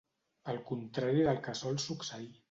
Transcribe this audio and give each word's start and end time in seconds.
Al 0.53 0.55
contrari 0.69 1.21
del 1.27 1.39
que 1.49 1.53
sol 1.61 1.77
succeir 1.85 2.31